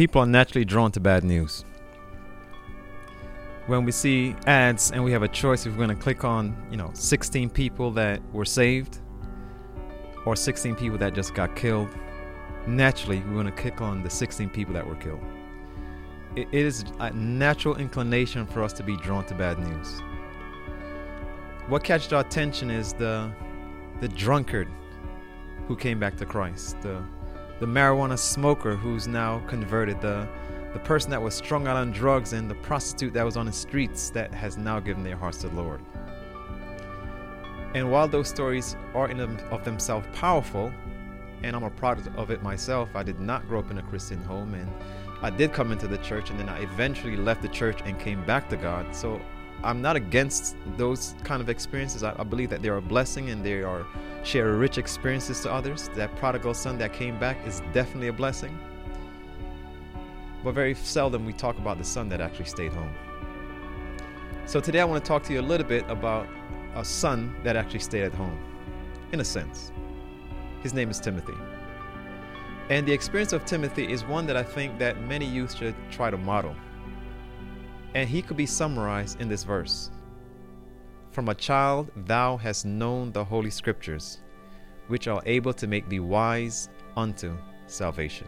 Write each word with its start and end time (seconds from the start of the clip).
people 0.00 0.22
are 0.22 0.26
naturally 0.26 0.64
drawn 0.64 0.90
to 0.90 0.98
bad 0.98 1.22
news. 1.22 1.62
When 3.66 3.84
we 3.84 3.92
see 3.92 4.34
ads 4.46 4.92
and 4.92 5.04
we 5.04 5.12
have 5.12 5.22
a 5.22 5.28
choice 5.28 5.66
if 5.66 5.72
we're 5.72 5.84
going 5.84 5.94
to 5.94 6.02
click 6.02 6.24
on, 6.24 6.56
you 6.70 6.78
know, 6.78 6.90
16 6.94 7.50
people 7.50 7.90
that 7.90 8.22
were 8.32 8.46
saved 8.46 9.00
or 10.24 10.36
16 10.36 10.74
people 10.76 10.96
that 10.96 11.12
just 11.12 11.34
got 11.34 11.54
killed, 11.54 11.90
naturally 12.66 13.18
we're 13.26 13.34
going 13.34 13.44
to 13.44 13.52
click 13.52 13.82
on 13.82 14.02
the 14.02 14.08
16 14.08 14.48
people 14.48 14.72
that 14.72 14.86
were 14.86 14.94
killed. 14.94 15.20
it 16.34 16.48
is 16.50 16.82
a 17.00 17.10
natural 17.10 17.76
inclination 17.76 18.46
for 18.46 18.62
us 18.62 18.72
to 18.72 18.82
be 18.82 18.96
drawn 18.96 19.26
to 19.26 19.34
bad 19.34 19.58
news. 19.58 20.00
What 21.68 21.84
catches 21.84 22.10
our 22.14 22.22
attention 22.22 22.70
is 22.70 22.94
the 22.94 23.30
the 24.00 24.08
drunkard 24.08 24.68
who 25.68 25.76
came 25.76 26.00
back 26.00 26.16
to 26.16 26.24
Christ, 26.24 26.80
the 26.80 27.04
the 27.60 27.66
marijuana 27.66 28.18
smoker 28.18 28.74
who's 28.74 29.06
now 29.06 29.38
converted, 29.46 30.00
the 30.00 30.26
the 30.72 30.78
person 30.78 31.10
that 31.10 31.20
was 31.20 31.34
strung 31.34 31.66
out 31.66 31.76
on 31.76 31.90
drugs 31.90 32.32
and 32.32 32.48
the 32.48 32.54
prostitute 32.56 33.12
that 33.12 33.24
was 33.24 33.36
on 33.36 33.46
the 33.46 33.52
streets 33.52 34.10
that 34.10 34.32
has 34.32 34.56
now 34.56 34.78
given 34.78 35.02
their 35.02 35.16
hearts 35.16 35.38
to 35.38 35.48
the 35.48 35.56
Lord. 35.56 35.80
And 37.74 37.90
while 37.90 38.08
those 38.08 38.28
stories 38.28 38.76
are 38.94 39.08
in 39.08 39.20
of 39.20 39.64
themselves 39.64 40.06
powerful, 40.12 40.72
and 41.42 41.56
I'm 41.56 41.64
a 41.64 41.70
product 41.70 42.08
of 42.16 42.30
it 42.30 42.42
myself, 42.42 42.88
I 42.94 43.02
did 43.02 43.20
not 43.20 43.46
grow 43.48 43.60
up 43.60 43.70
in 43.70 43.78
a 43.78 43.82
Christian 43.82 44.22
home, 44.22 44.54
and 44.54 44.68
I 45.22 45.30
did 45.30 45.52
come 45.52 45.72
into 45.72 45.86
the 45.86 45.98
church, 45.98 46.30
and 46.30 46.38
then 46.38 46.48
I 46.48 46.62
eventually 46.62 47.16
left 47.16 47.42
the 47.42 47.48
church 47.48 47.80
and 47.84 47.98
came 47.98 48.24
back 48.24 48.48
to 48.50 48.56
God. 48.56 48.94
So 48.94 49.20
I'm 49.62 49.82
not 49.82 49.96
against 49.96 50.56
those 50.76 51.14
kind 51.22 51.42
of 51.42 51.48
experiences. 51.48 52.02
I, 52.02 52.14
I 52.18 52.24
believe 52.24 52.50
that 52.50 52.62
they 52.62 52.68
are 52.68 52.78
a 52.78 52.82
blessing 52.82 53.30
and 53.30 53.44
they 53.44 53.62
are 53.62 53.86
share 54.22 54.52
rich 54.52 54.78
experiences 54.78 55.40
to 55.42 55.52
others. 55.52 55.90
That 55.94 56.14
prodigal 56.16 56.54
son 56.54 56.78
that 56.78 56.92
came 56.92 57.18
back 57.18 57.36
is 57.46 57.62
definitely 57.72 58.08
a 58.08 58.12
blessing. 58.12 58.58
But 60.42 60.52
very 60.52 60.74
seldom 60.74 61.26
we 61.26 61.34
talk 61.34 61.58
about 61.58 61.76
the 61.78 61.84
son 61.84 62.08
that 62.08 62.20
actually 62.20 62.46
stayed 62.46 62.72
home. 62.72 62.94
So 64.46 64.60
today 64.60 64.80
I 64.80 64.84
want 64.84 65.04
to 65.04 65.08
talk 65.08 65.22
to 65.24 65.32
you 65.32 65.40
a 65.40 65.42
little 65.42 65.66
bit 65.66 65.84
about 65.88 66.26
a 66.74 66.84
son 66.84 67.34
that 67.44 67.56
actually 67.56 67.80
stayed 67.80 68.02
at 68.02 68.14
home, 68.14 68.38
in 69.12 69.20
a 69.20 69.24
sense. 69.24 69.72
His 70.62 70.72
name 70.72 70.90
is 70.90 70.98
Timothy. 70.98 71.34
And 72.70 72.86
the 72.86 72.92
experience 72.92 73.32
of 73.32 73.44
Timothy 73.44 73.92
is 73.92 74.04
one 74.04 74.26
that 74.26 74.36
I 74.36 74.42
think 74.42 74.78
that 74.78 75.00
many 75.02 75.26
youth 75.26 75.56
should 75.56 75.74
try 75.90 76.10
to 76.10 76.16
model. 76.16 76.54
And 77.94 78.08
he 78.08 78.22
could 78.22 78.36
be 78.36 78.46
summarized 78.46 79.20
in 79.20 79.28
this 79.28 79.44
verse 79.44 79.90
From 81.10 81.28
a 81.28 81.34
child 81.34 81.90
thou 82.06 82.36
hast 82.36 82.64
known 82.64 83.12
the 83.12 83.24
holy 83.24 83.50
scriptures, 83.50 84.20
which 84.88 85.08
are 85.08 85.22
able 85.26 85.52
to 85.54 85.66
make 85.66 85.88
thee 85.88 86.00
wise 86.00 86.68
unto 86.96 87.36
salvation. 87.66 88.26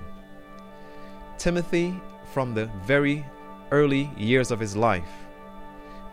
Timothy, 1.38 2.00
from 2.32 2.54
the 2.54 2.66
very 2.84 3.24
early 3.70 4.10
years 4.16 4.50
of 4.50 4.60
his 4.60 4.76
life, 4.76 5.10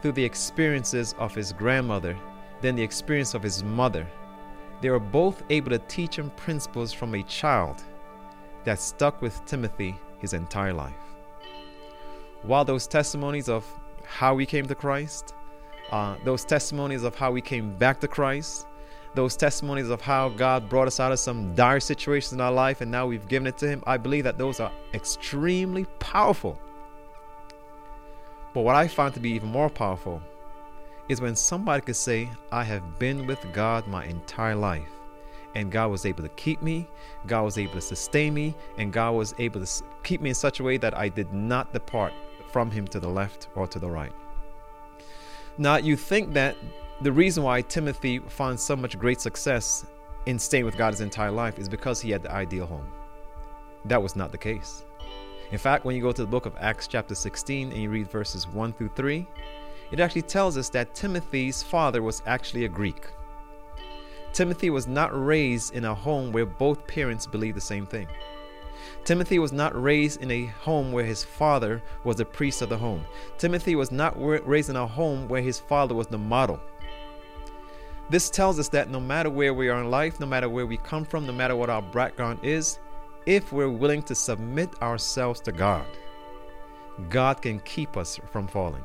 through 0.01 0.13
the 0.13 0.23
experiences 0.23 1.13
of 1.17 1.35
his 1.35 1.53
grandmother, 1.53 2.17
then 2.61 2.75
the 2.75 2.83
experience 2.83 3.33
of 3.33 3.43
his 3.43 3.63
mother, 3.63 4.07
they 4.81 4.89
were 4.89 4.99
both 4.99 5.43
able 5.49 5.71
to 5.71 5.79
teach 5.79 6.17
him 6.17 6.29
principles 6.31 6.93
from 6.93 7.13
a 7.13 7.23
child 7.23 7.83
that 8.63 8.79
stuck 8.79 9.21
with 9.21 9.43
Timothy 9.45 9.95
his 10.19 10.33
entire 10.33 10.73
life. 10.73 11.08
While 12.43 12.63
those 12.63 12.87
testimonies 12.87 13.49
of 13.49 13.65
how 14.03 14.33
we 14.33 14.45
came 14.45 14.65
to 14.67 14.75
Christ, 14.75 15.33
uh, 15.91 16.15
those 16.23 16.45
testimonies 16.45 17.03
of 17.03 17.15
how 17.15 17.31
we 17.31 17.41
came 17.41 17.75
back 17.75 17.99
to 17.99 18.07
Christ, 18.07 18.65
those 19.13 19.35
testimonies 19.35 19.89
of 19.89 20.01
how 20.01 20.29
God 20.29 20.69
brought 20.69 20.87
us 20.87 20.99
out 20.99 21.11
of 21.11 21.19
some 21.19 21.53
dire 21.53 21.79
situations 21.79 22.33
in 22.33 22.39
our 22.39 22.51
life 22.51 22.79
and 22.81 22.89
now 22.89 23.07
we've 23.07 23.27
given 23.27 23.47
it 23.47 23.57
to 23.57 23.67
Him, 23.67 23.83
I 23.85 23.97
believe 23.97 24.23
that 24.23 24.37
those 24.37 24.59
are 24.59 24.71
extremely 24.93 25.85
powerful. 25.99 26.59
But 28.53 28.61
what 28.61 28.75
I 28.75 28.87
find 28.87 29.13
to 29.13 29.19
be 29.19 29.31
even 29.31 29.49
more 29.49 29.69
powerful 29.69 30.21
is 31.09 31.21
when 31.21 31.35
somebody 31.35 31.81
could 31.81 31.95
say, 31.95 32.29
I 32.51 32.63
have 32.63 32.99
been 32.99 33.27
with 33.27 33.51
God 33.51 33.87
my 33.87 34.05
entire 34.05 34.55
life. 34.55 34.89
And 35.55 35.71
God 35.71 35.89
was 35.89 36.05
able 36.05 36.21
to 36.21 36.29
keep 36.29 36.61
me, 36.61 36.87
God 37.25 37.43
was 37.43 37.57
able 37.57 37.73
to 37.73 37.81
sustain 37.81 38.35
me, 38.35 38.55
and 38.77 38.93
God 38.93 39.11
was 39.11 39.33
able 39.39 39.65
to 39.65 39.83
keep 40.03 40.21
me 40.21 40.29
in 40.29 40.35
such 40.35 40.59
a 40.59 40.63
way 40.63 40.77
that 40.77 40.95
I 40.95 41.09
did 41.09 41.33
not 41.33 41.73
depart 41.73 42.13
from 42.51 42.71
Him 42.71 42.87
to 42.87 42.99
the 42.99 43.07
left 43.07 43.47
or 43.55 43.67
to 43.67 43.79
the 43.79 43.89
right. 43.89 44.13
Now, 45.57 45.77
you 45.77 45.95
think 45.95 46.33
that 46.33 46.55
the 47.01 47.11
reason 47.11 47.43
why 47.43 47.61
Timothy 47.61 48.19
found 48.19 48.59
so 48.59 48.75
much 48.75 48.97
great 48.97 49.21
success 49.21 49.85
in 50.25 50.37
staying 50.37 50.65
with 50.65 50.77
God 50.77 50.91
his 50.91 51.01
entire 51.01 51.31
life 51.31 51.59
is 51.59 51.69
because 51.69 52.01
he 52.01 52.11
had 52.11 52.23
the 52.23 52.31
ideal 52.31 52.65
home. 52.65 52.91
That 53.85 54.01
was 54.01 54.15
not 54.15 54.31
the 54.31 54.37
case. 54.37 54.83
In 55.51 55.57
fact, 55.57 55.83
when 55.83 55.95
you 55.95 56.01
go 56.01 56.11
to 56.11 56.21
the 56.21 56.27
book 56.27 56.45
of 56.45 56.55
Acts, 56.59 56.87
chapter 56.87 57.15
16, 57.15 57.71
and 57.71 57.81
you 57.81 57.89
read 57.89 58.11
verses 58.11 58.47
1 58.47 58.73
through 58.73 58.91
3, 58.95 59.25
it 59.91 59.99
actually 59.99 60.21
tells 60.21 60.57
us 60.57 60.69
that 60.69 60.93
Timothy's 60.93 61.63
father 61.63 62.01
was 62.01 62.21
actually 62.25 62.65
a 62.65 62.69
Greek. 62.69 63.07
Timothy 64.31 64.69
was 64.69 64.87
not 64.87 65.09
raised 65.11 65.73
in 65.73 65.85
a 65.85 65.95
home 65.95 66.31
where 66.31 66.45
both 66.45 66.85
parents 66.85 67.25
believed 67.25 67.57
the 67.57 67.61
same 67.61 67.87
thing. 67.87 68.07
Timothy 69.03 69.39
was 69.39 69.51
not 69.51 69.81
raised 69.81 70.21
in 70.21 70.31
a 70.31 70.45
home 70.45 70.91
where 70.91 71.05
his 71.05 71.23
father 71.23 71.81
was 72.03 72.17
the 72.17 72.25
priest 72.25 72.61
of 72.61 72.69
the 72.69 72.77
home. 72.77 73.03
Timothy 73.37 73.75
was 73.75 73.91
not 73.91 74.13
raised 74.17 74.69
in 74.69 74.75
a 74.75 74.87
home 74.87 75.27
where 75.27 75.41
his 75.41 75.59
father 75.59 75.95
was 75.95 76.07
the 76.07 76.17
model. 76.17 76.59
This 78.09 78.29
tells 78.29 78.59
us 78.59 78.69
that 78.69 78.89
no 78.89 78.99
matter 78.99 79.29
where 79.29 79.53
we 79.53 79.69
are 79.69 79.81
in 79.81 79.91
life, 79.91 80.19
no 80.19 80.25
matter 80.25 80.49
where 80.49 80.65
we 80.65 80.77
come 80.77 81.05
from, 81.05 81.25
no 81.25 81.33
matter 81.33 81.55
what 81.55 81.69
our 81.69 81.81
background 81.81 82.39
is, 82.41 82.79
if 83.25 83.51
we're 83.51 83.69
willing 83.69 84.01
to 84.03 84.15
submit 84.15 84.69
ourselves 84.81 85.39
to 85.41 85.51
God, 85.51 85.85
God 87.09 87.41
can 87.41 87.59
keep 87.59 87.97
us 87.97 88.19
from 88.31 88.47
falling. 88.47 88.83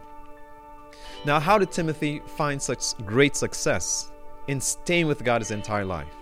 Now, 1.24 1.40
how 1.40 1.58
did 1.58 1.70
Timothy 1.72 2.20
find 2.26 2.60
such 2.60 2.96
great 3.06 3.34
success 3.34 4.12
in 4.46 4.60
staying 4.60 5.06
with 5.06 5.24
God 5.24 5.40
his 5.40 5.50
entire 5.50 5.84
life? 5.86 6.14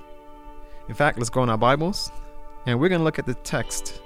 In 0.89 0.95
fact, 0.95 1.19
let's 1.19 1.31
go 1.31 1.43
in 1.43 1.49
our 1.49 1.59
Bibles 1.59 2.13
and 2.67 2.79
we're 2.79 2.89
going 2.89 3.01
to 3.01 3.05
look 3.05 3.19
at 3.19 3.27
the 3.27 3.35
text, 3.35 4.01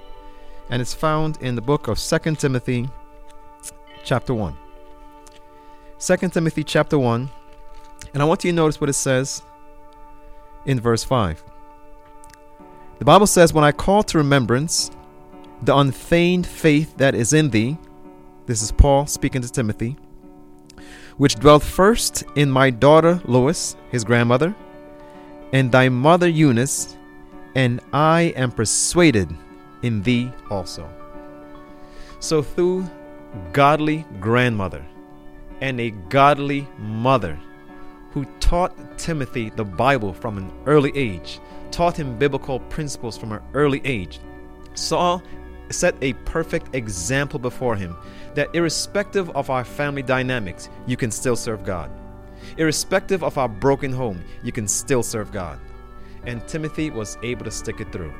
and 0.69 0.81
it's 0.81 0.93
found 0.93 1.37
in 1.41 1.55
the 1.55 1.61
book 1.61 1.87
of 1.87 1.99
Second 1.99 2.39
Timothy, 2.39 2.89
chapter 4.03 4.33
1. 4.33 4.55
2 5.99 6.17
Timothy, 6.29 6.63
chapter 6.63 6.97
1, 6.97 7.29
and 8.13 8.23
I 8.23 8.25
want 8.25 8.43
you 8.43 8.51
to 8.51 8.55
notice 8.55 8.79
what 8.79 8.89
it 8.89 8.93
says 8.93 9.41
in 10.65 10.79
verse 10.79 11.03
5. 11.03 11.43
The 12.99 13.05
Bible 13.05 13.27
says, 13.27 13.53
When 13.53 13.63
I 13.63 13.71
call 13.71 14.03
to 14.03 14.17
remembrance 14.17 14.91
the 15.61 15.75
unfeigned 15.75 16.47
faith 16.47 16.97
that 16.97 17.15
is 17.15 17.33
in 17.33 17.49
thee, 17.49 17.77
this 18.45 18.61
is 18.61 18.71
Paul 18.71 19.07
speaking 19.07 19.41
to 19.41 19.51
Timothy, 19.51 19.97
which 21.17 21.35
dwelt 21.35 21.63
first 21.63 22.23
in 22.35 22.49
my 22.49 22.69
daughter 22.69 23.21
Lois, 23.25 23.75
his 23.91 24.03
grandmother, 24.03 24.55
and 25.53 25.71
thy 25.71 25.89
mother 25.89 26.27
Eunice, 26.27 26.97
and 27.57 27.81
I 27.91 28.33
am 28.35 28.51
persuaded 28.51 29.35
in 29.81 30.03
thee 30.03 30.31
also. 30.51 30.87
So, 32.19 32.43
through 32.43 32.87
godly 33.51 34.05
grandmother 34.19 34.85
and 35.59 35.79
a 35.81 35.89
godly 35.89 36.67
mother 36.77 37.37
who 38.11 38.25
taught 38.39 38.99
Timothy 38.99 39.49
the 39.49 39.65
Bible 39.65 40.13
from 40.13 40.37
an 40.37 40.51
early 40.67 40.95
age, 40.95 41.39
taught 41.71 41.97
him 41.97 42.17
biblical 42.19 42.59
principles 42.59 43.17
from 43.17 43.31
an 43.31 43.41
early 43.55 43.81
age, 43.83 44.19
Saul 44.75 45.23
set 45.71 45.95
a 46.01 46.13
perfect 46.13 46.75
example 46.75 47.39
before 47.39 47.75
him 47.75 47.97
that 48.35 48.53
irrespective 48.53 49.31
of 49.31 49.49
our 49.49 49.63
family 49.63 50.03
dynamics, 50.03 50.69
you 50.85 50.95
can 50.95 51.09
still 51.09 51.35
serve 51.35 51.65
God. 51.65 51.89
Irrespective 52.57 53.23
of 53.23 53.39
our 53.39 53.49
broken 53.49 53.91
home, 53.91 54.23
you 54.43 54.51
can 54.51 54.67
still 54.67 55.01
serve 55.01 55.31
God 55.31 55.59
and 56.27 56.47
Timothy 56.47 56.91
was 56.91 57.17
able 57.23 57.45
to 57.45 57.51
stick 57.51 57.79
it 57.79 57.91
through. 57.91 58.13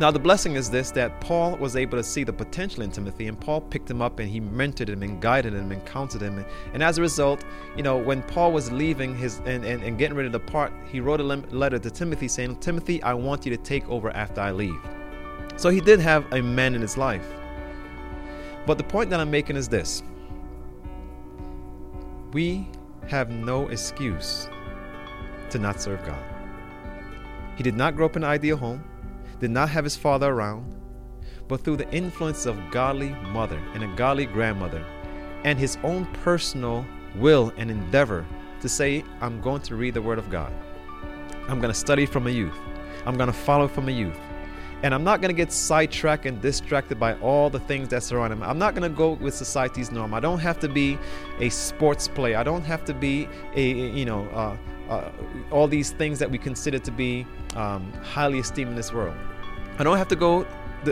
Now, 0.00 0.12
the 0.12 0.18
blessing 0.18 0.54
is 0.54 0.70
this 0.70 0.92
that 0.92 1.20
Paul 1.20 1.56
was 1.56 1.74
able 1.74 1.98
to 1.98 2.04
see 2.04 2.22
the 2.22 2.32
potential 2.32 2.84
in 2.84 2.90
Timothy, 2.92 3.26
and 3.26 3.38
Paul 3.38 3.60
picked 3.60 3.90
him 3.90 4.00
up 4.00 4.20
and 4.20 4.28
he 4.28 4.40
mentored 4.40 4.88
him 4.88 5.02
and 5.02 5.20
guided 5.20 5.54
him 5.54 5.72
and 5.72 5.84
counseled 5.84 6.22
him. 6.22 6.44
And 6.72 6.84
as 6.84 6.98
a 6.98 7.02
result, 7.02 7.44
you 7.76 7.82
know, 7.82 7.96
when 7.96 8.22
Paul 8.22 8.52
was 8.52 8.70
leaving 8.70 9.16
his 9.16 9.38
and, 9.44 9.64
and, 9.64 9.82
and 9.82 9.98
getting 9.98 10.16
ready 10.16 10.28
to 10.28 10.38
depart, 10.38 10.72
he 10.90 11.00
wrote 11.00 11.20
a 11.20 11.24
letter 11.24 11.80
to 11.80 11.90
Timothy 11.90 12.28
saying, 12.28 12.56
Timothy, 12.56 13.02
I 13.02 13.12
want 13.14 13.44
you 13.44 13.56
to 13.56 13.62
take 13.62 13.88
over 13.88 14.10
after 14.10 14.40
I 14.40 14.52
leave. 14.52 14.80
So 15.56 15.68
he 15.68 15.80
did 15.80 15.98
have 15.98 16.32
a 16.32 16.40
man 16.40 16.76
in 16.76 16.80
his 16.80 16.96
life. 16.96 17.26
But 18.66 18.78
the 18.78 18.84
point 18.84 19.10
that 19.10 19.18
I'm 19.18 19.30
making 19.30 19.56
is 19.56 19.68
this 19.68 20.04
we 22.32 22.68
have 23.08 23.30
no 23.30 23.68
excuse 23.68 24.48
to 25.50 25.58
not 25.58 25.80
serve 25.80 26.04
God. 26.06 26.37
He 27.58 27.64
did 27.64 27.74
not 27.74 27.96
grow 27.96 28.06
up 28.06 28.14
in 28.14 28.22
an 28.22 28.30
ideal 28.30 28.56
home, 28.56 28.84
did 29.40 29.50
not 29.50 29.68
have 29.68 29.82
his 29.82 29.96
father 29.96 30.32
around, 30.32 30.76
but 31.48 31.64
through 31.64 31.78
the 31.78 31.90
influence 31.92 32.46
of 32.46 32.70
godly 32.70 33.10
mother 33.10 33.60
and 33.74 33.82
a 33.82 33.96
godly 33.96 34.26
grandmother 34.26 34.86
and 35.42 35.58
his 35.58 35.76
own 35.82 36.06
personal 36.22 36.86
will 37.16 37.52
and 37.56 37.68
endeavor 37.68 38.24
to 38.60 38.68
say, 38.68 39.04
I'm 39.20 39.40
going 39.40 39.62
to 39.62 39.74
read 39.74 39.94
the 39.94 40.02
Word 40.02 40.18
of 40.20 40.30
God. 40.30 40.52
I'm 41.48 41.60
going 41.60 41.72
to 41.72 41.78
study 41.78 42.06
from 42.06 42.28
a 42.28 42.30
youth. 42.30 42.56
I'm 43.04 43.16
going 43.16 43.28
to 43.28 43.32
follow 43.32 43.66
from 43.66 43.88
a 43.88 43.92
youth. 43.92 44.20
And 44.82 44.94
I'm 44.94 45.02
not 45.02 45.20
going 45.20 45.34
to 45.34 45.36
get 45.36 45.50
sidetracked 45.50 46.24
and 46.24 46.40
distracted 46.40 47.00
by 47.00 47.14
all 47.14 47.50
the 47.50 47.58
things 47.58 47.88
that 47.88 48.02
surround 48.02 48.32
him. 48.32 48.42
I'm 48.42 48.58
not 48.58 48.74
going 48.74 48.88
to 48.88 48.96
go 48.96 49.12
with 49.14 49.34
society's 49.34 49.90
norm. 49.90 50.14
I 50.14 50.20
don't 50.20 50.38
have 50.38 50.60
to 50.60 50.68
be 50.68 50.96
a 51.40 51.48
sports 51.48 52.06
player. 52.06 52.36
I 52.36 52.44
don't 52.44 52.64
have 52.64 52.84
to 52.84 52.94
be 52.94 53.28
a, 53.54 53.62
you 53.62 54.04
know, 54.04 54.28
uh, 54.28 54.56
uh, 54.88 55.10
all 55.50 55.66
these 55.66 55.90
things 55.90 56.18
that 56.18 56.30
we 56.30 56.38
consider 56.38 56.78
to 56.78 56.90
be 56.90 57.26
um, 57.56 57.92
highly 58.02 58.38
esteemed 58.38 58.70
in 58.70 58.76
this 58.76 58.92
world. 58.92 59.16
I 59.78 59.84
don't 59.84 59.98
have 59.98 60.08
to 60.08 60.16
go 60.16 60.46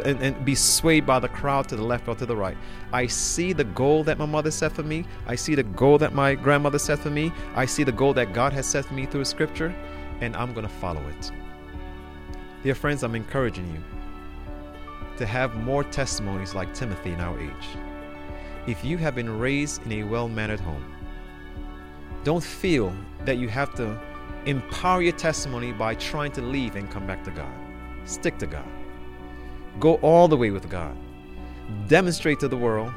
and, 0.05 0.21
and, 0.21 0.45
be 0.45 0.55
swayed 0.55 1.07
by 1.07 1.19
the 1.19 1.29
crowd 1.29 1.69
to 1.69 1.77
the 1.77 1.83
left 1.83 2.09
or 2.09 2.15
to 2.17 2.27
the 2.27 2.37
right. 2.37 2.57
I 2.93 3.07
see 3.07 3.53
the 3.53 3.65
goal 3.65 4.05
that 4.05 4.19
my 4.19 4.27
mother 4.27 4.51
set 4.51 4.73
for 4.73 4.83
me. 4.83 5.05
I 5.27 5.37
see 5.37 5.55
the 5.55 5.63
goal 5.63 5.99
that 5.99 6.13
my 6.13 6.35
grandmother 6.35 6.79
set 6.79 6.99
for 6.99 7.11
me. 7.11 7.33
I 7.55 7.67
see 7.67 7.85
the 7.85 7.93
goal 7.93 8.13
that 8.15 8.33
God 8.33 8.53
has 8.53 8.67
set 8.67 8.85
for 8.85 8.95
me 8.95 9.07
through 9.07 9.25
Scripture, 9.25 9.75
and 10.21 10.37
I'm 10.37 10.53
going 10.53 10.67
to 10.67 10.73
follow 10.73 11.03
it. 11.09 11.31
Dear 12.67 12.75
friends, 12.75 13.05
I'm 13.05 13.15
encouraging 13.15 13.73
you 13.73 13.81
to 15.19 15.25
have 15.25 15.55
more 15.55 15.85
testimonies 15.85 16.53
like 16.53 16.75
Timothy 16.75 17.13
in 17.13 17.21
our 17.21 17.39
age. 17.39 17.69
If 18.67 18.85
you 18.85 18.99
have 18.99 19.15
been 19.15 19.39
raised 19.39 19.87
in 19.87 19.93
a 19.93 20.03
well 20.03 20.29
mannered 20.29 20.59
home, 20.59 20.85
don't 22.25 22.43
feel 22.43 22.93
that 23.25 23.39
you 23.39 23.47
have 23.47 23.73
to 23.77 23.97
empower 24.47 25.01
your 25.01 25.13
testimony 25.13 25.71
by 25.71 25.95
trying 25.95 26.33
to 26.33 26.43
leave 26.43 26.75
and 26.75 26.91
come 26.91 27.07
back 27.07 27.23
to 27.27 27.31
God. 27.31 27.57
Stick 28.05 28.37
to 28.39 28.49
God. 28.49 28.69
Go 29.79 29.95
all 30.03 30.27
the 30.27 30.37
way 30.37 30.51
with 30.51 30.69
God. 30.69 30.97
Demonstrate 31.87 32.41
to 32.41 32.49
the 32.49 32.57
world 32.57 32.93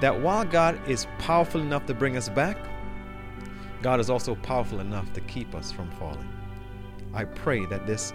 that 0.00 0.18
while 0.18 0.46
God 0.46 0.80
is 0.88 1.06
powerful 1.18 1.60
enough 1.60 1.84
to 1.88 1.92
bring 1.92 2.16
us 2.16 2.30
back, 2.30 2.56
God 3.82 4.00
is 4.00 4.08
also 4.08 4.34
powerful 4.36 4.80
enough 4.80 5.12
to 5.12 5.20
keep 5.20 5.54
us 5.54 5.70
from 5.70 5.90
falling. 5.98 6.39
I 7.12 7.24
pray 7.24 7.66
that 7.66 7.86
this 7.86 8.12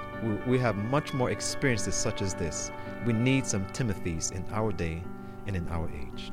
we 0.47 0.57
have 0.59 0.75
much 0.75 1.13
more 1.13 1.29
experiences 1.29 1.95
such 1.95 2.21
as 2.21 2.33
this. 2.33 2.71
We 3.05 3.13
need 3.13 3.45
some 3.45 3.65
Timothys 3.67 4.31
in 4.31 4.45
our 4.51 4.71
day 4.71 5.03
and 5.47 5.55
in 5.55 5.67
our 5.69 5.89
age. 5.89 6.31